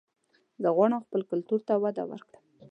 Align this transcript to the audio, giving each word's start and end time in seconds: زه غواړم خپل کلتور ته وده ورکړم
زه 0.61 0.67
غواړم 0.75 1.01
خپل 1.05 1.21
کلتور 1.31 1.59
ته 1.67 1.73
وده 1.83 2.03
ورکړم 2.11 2.43